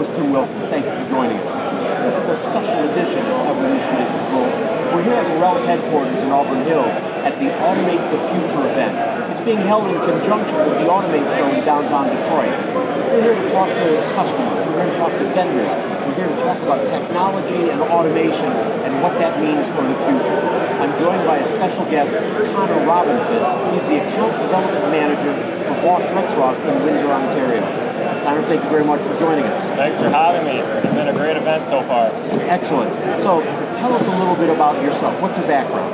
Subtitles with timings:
[0.00, 0.56] host, Tim Wilson.
[0.72, 1.52] Thank you for joining us.
[2.08, 4.48] This is a special edition of Evolution in Control.
[4.96, 6.96] We're here at Morrell's headquarters in Auburn Hills
[7.28, 8.96] at the Automate the Future event.
[9.28, 12.48] It's being held in conjunction with the Automate Show in downtown Detroit.
[13.12, 13.86] We're here to talk to
[14.16, 14.56] customers.
[14.72, 15.72] We're here to talk to vendors.
[16.08, 18.48] We're here to talk about technology and automation
[18.88, 20.40] and what that means for the future.
[20.80, 22.08] I'm joined by a special guest,
[22.56, 23.36] Connor Robinson.
[23.76, 25.36] He's the Account Development Manager
[25.68, 27.89] for Bosch Rexroth in Windsor, Ontario.
[28.30, 29.58] Connor, thank you very much for joining us.
[29.74, 30.62] Thanks for having me.
[30.62, 32.14] It's been a great event so far.
[32.46, 32.94] Excellent.
[33.26, 33.42] So
[33.74, 35.18] tell us a little bit about yourself.
[35.20, 35.90] What's your background?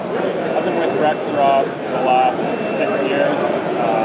[0.53, 2.45] I've been with Rexroth for the last
[2.77, 4.05] six years, uh,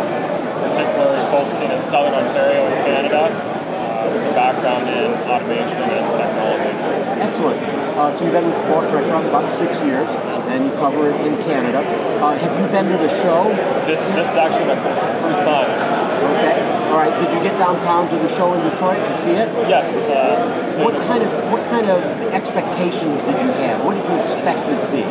[0.63, 6.71] particularly focusing in Southern Ontario and Canada uh, with a background in automation and technology.
[7.19, 7.59] Excellent.
[7.99, 11.35] Uh, so you've been with Bosch Rexroth about six years, and you cover it in
[11.43, 11.83] Canada.
[12.23, 13.51] Uh, have you been to the show?
[13.83, 15.67] This, this is actually my first, first time.
[15.67, 16.80] Okay.
[16.91, 17.17] All right.
[17.23, 19.47] Did you get downtown to the show in Detroit to see it?
[19.69, 19.95] Yes.
[19.95, 22.03] Uh, What kind of what kind of
[22.33, 23.85] expectations did you have?
[23.85, 25.03] What did you expect to see?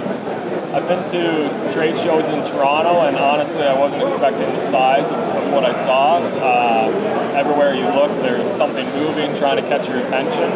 [0.76, 5.18] I've been to trade shows in Toronto, and honestly, I wasn't expecting the size of,
[5.18, 6.18] of what I saw.
[6.18, 10.48] Uh, everywhere you look, there's something moving, trying to catch your attention.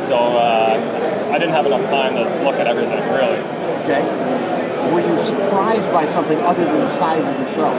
[0.00, 3.40] So uh, I didn't have enough time to look at everything, really.
[3.82, 4.02] Okay.
[4.92, 7.72] Were you surprised by something other than the size of the show?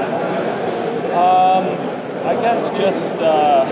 [2.28, 3.64] I guess just uh,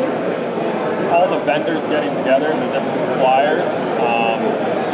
[1.11, 3.67] all the vendors getting together, the different suppliers.
[3.99, 4.39] Um,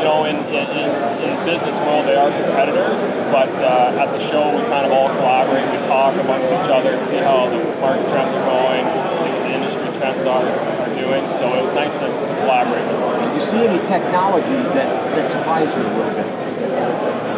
[0.01, 0.89] you know, in, in, in,
[1.21, 2.97] in business world, they are competitors,
[3.29, 5.61] but uh, at the show, we kind of all collaborate.
[5.69, 8.81] We talk amongst each other, see how the market trends are going,
[9.21, 11.21] see what the industry trends are, are doing.
[11.37, 13.29] So it was nice to, to collaborate with them.
[13.29, 16.25] Did you see any technology that, that surprised you a little bit?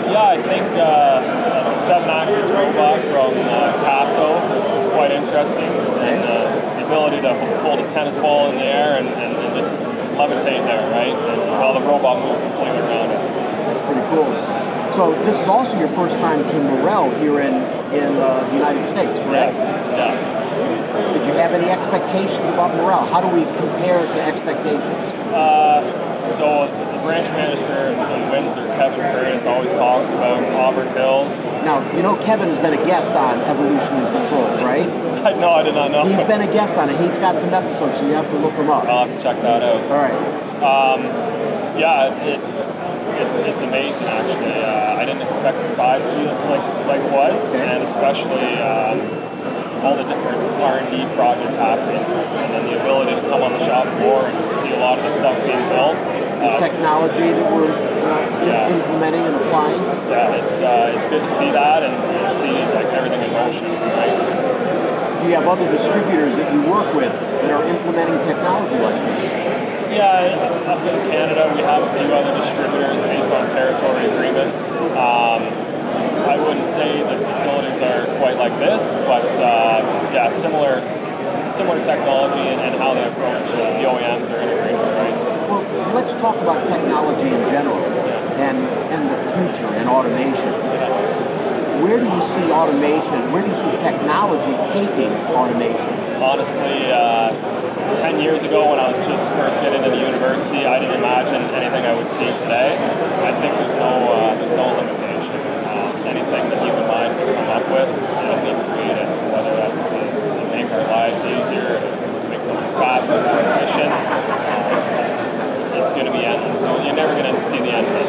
[0.07, 5.69] Yeah, I think uh, seven-axis robot from uh, Kassow was, was quite interesting,
[6.03, 9.55] and uh, the ability to hold a tennis ball in the air and, and, and
[9.55, 9.75] just
[10.17, 11.13] levitate there, right?
[11.13, 13.19] And how the robot moves completely around it.
[13.65, 14.29] That's pretty cool.
[14.93, 17.55] So this is also your first time to Morrell here in
[17.93, 19.57] in uh, the United States, correct?
[19.57, 21.13] Yes, yes.
[21.13, 23.05] Did you have any expectations about Morrell?
[23.05, 25.03] How do we compare to expectations?
[26.37, 31.35] So the branch manager in Windsor, Kevin Curtis, always talks about Auburn Hills.
[31.67, 34.87] Now, you know Kevin has been a guest on Evolution and Control, right?
[35.23, 36.03] No, I did not know.
[36.03, 36.99] He's been a guest on it.
[36.99, 38.83] He's got some episodes, so you have to look him up.
[38.83, 39.79] I'll have to check that out.
[39.87, 40.11] All right.
[41.79, 42.39] Yeah, it,
[43.23, 44.51] it's it's amazing actually.
[44.61, 47.63] Uh, I didn't expect the size to be like like it was, Okay.
[47.65, 48.99] and especially um,
[49.81, 53.51] all the different R and D projects happening, and then the ability to come on
[53.53, 55.95] the shop floor and see a lot of the stuff being built.
[56.43, 58.67] The technology that we're uh, Yeah.
[58.75, 59.79] implementing and applying.
[60.11, 63.63] yeah, it's uh, it's good to see that and, and see like everything in motion.
[63.71, 65.23] Right?
[65.23, 69.23] Do you have other distributors that you work with that are implementing technology like this?
[69.95, 74.73] Yeah, up in Canada, we have a few other distributors based on territory agreements.
[74.99, 75.47] Um,
[76.27, 79.79] I wouldn't say the facilities are quite like this, but uh,
[80.11, 80.83] yeah, similar
[81.45, 84.73] similar technology and, and how they approach uh, the OEMs are in agreement, right?
[84.73, 84.82] Well,
[85.91, 87.83] let's talk about technology in general
[88.39, 88.57] and,
[88.91, 90.53] and the future and automation.
[91.83, 93.31] Where do you see automation?
[93.31, 95.91] Where do you see technology taking automation?
[96.23, 97.35] Honestly, uh,
[97.97, 101.43] 10 years ago when I was just first getting into the university, I didn't imagine
[101.53, 102.77] anything I would see today.
[103.21, 105.37] I think there's no, uh, there's no limitation.
[105.67, 109.99] Uh, anything the human mind can come up with, it'll be created, whether that's to,
[109.99, 113.91] to make our lives easier, to make something faster, more efficient.
[113.91, 116.52] Uh, it's going to be endless.
[116.63, 118.07] So you're never going to see the end of it.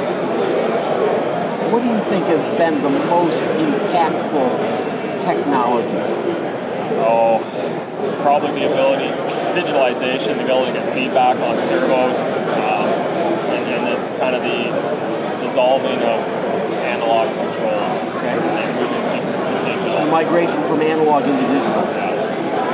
[1.75, 4.47] What do you think has been the most impactful
[5.19, 5.99] technology?
[7.03, 7.43] Oh,
[8.23, 9.11] probably the ability,
[9.59, 12.87] digitalization, the ability to get feedback on servos, um,
[13.51, 14.71] and, and the kind of the
[15.43, 16.23] dissolving of
[16.87, 18.39] analog controls Okay.
[18.39, 20.07] and moving just to The digital.
[20.15, 21.83] migration from analog into digital.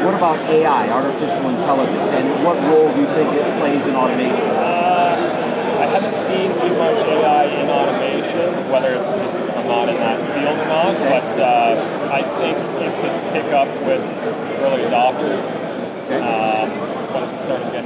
[0.05, 4.61] What about AI, artificial intelligence, and what role do you think it plays in automation?
[5.81, 9.97] I haven't seen too much AI in automation, whether it's just because I'm not in
[9.97, 12.53] that field or not, but uh, I think
[12.85, 14.05] it could pick up with
[14.61, 15.41] early adopters.
[16.05, 16.21] Okay.
[16.21, 16.69] um,
[17.17, 17.85] once we start to get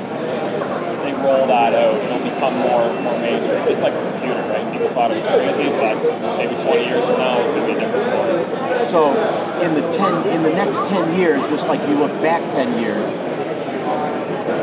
[1.06, 2.18] they roll that out, it'll
[2.50, 4.72] become more more mainstream, just like a computer, right?
[4.72, 5.96] People thought it was crazy, but
[6.36, 8.86] maybe 20 years from now, it could be a different story.
[8.88, 9.12] So,
[9.62, 13.04] in the ten, in the next ten years, just like you look back ten years,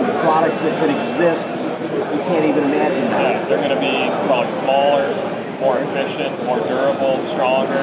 [0.07, 3.22] the products that could exist, you can't even imagine now.
[3.22, 5.10] Yeah, they're going to be probably smaller,
[5.60, 7.81] more efficient, more durable, stronger,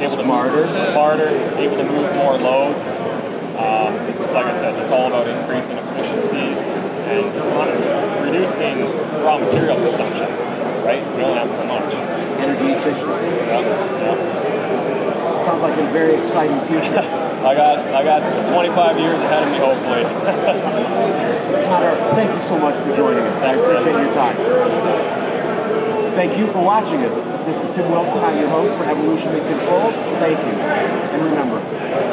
[0.00, 0.66] able to Smarter.
[0.66, 3.00] move, smarter, able to move more loads.
[3.56, 3.92] Um,
[4.32, 6.79] like I said, it's all about increasing efficiencies
[8.50, 8.82] reducing
[9.22, 10.26] raw material consumption,
[10.84, 11.02] right?
[11.16, 11.94] We only have so much.
[12.40, 13.24] Energy efficiency.
[13.24, 15.40] Yeah, yeah.
[15.40, 16.98] Sounds like a very exciting future.
[17.40, 18.20] I got I got
[18.52, 20.04] 25 years ahead of me, hopefully.
[21.64, 23.40] Connor, thank you so much for joining us.
[23.40, 24.04] Thanks, I appreciate Tim.
[24.04, 24.36] your time.
[26.16, 27.14] Thank you for watching us.
[27.46, 28.18] This is Tim Wilson.
[28.22, 29.94] I'm your host for Evolution and Controls.
[30.20, 30.60] Thank you.
[30.60, 31.60] And remember,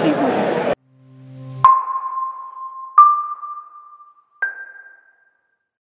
[0.01, 0.46] keep moving.